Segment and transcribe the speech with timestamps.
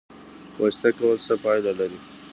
[0.61, 1.99] واسطه کول څه پایله لري؟